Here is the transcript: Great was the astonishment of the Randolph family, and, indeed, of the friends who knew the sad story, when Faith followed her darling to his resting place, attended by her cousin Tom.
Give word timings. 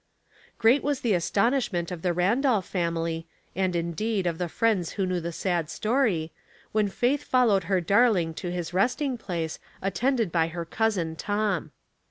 Great 0.57 0.81
was 0.81 1.01
the 1.01 1.13
astonishment 1.13 1.91
of 1.91 2.01
the 2.01 2.11
Randolph 2.11 2.65
family, 2.67 3.27
and, 3.55 3.75
indeed, 3.75 4.25
of 4.25 4.39
the 4.39 4.49
friends 4.49 4.93
who 4.93 5.05
knew 5.05 5.19
the 5.19 5.31
sad 5.31 5.69
story, 5.69 6.31
when 6.71 6.87
Faith 6.89 7.23
followed 7.23 7.65
her 7.65 7.79
darling 7.79 8.33
to 8.33 8.49
his 8.51 8.73
resting 8.73 9.15
place, 9.15 9.59
attended 9.79 10.31
by 10.31 10.47
her 10.47 10.65
cousin 10.65 11.15
Tom. 11.15 11.71